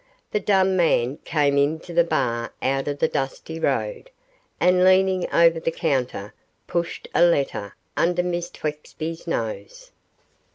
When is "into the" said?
1.59-2.03